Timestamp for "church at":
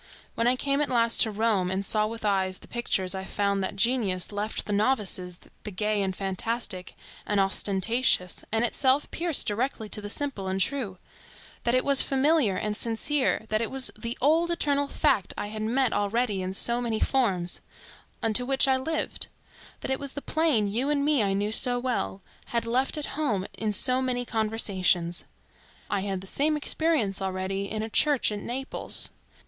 27.89-28.39